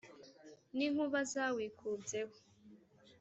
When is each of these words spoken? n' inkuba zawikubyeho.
n' 0.75 0.83
inkuba 0.87 1.19
zawikubyeho. 1.31 2.35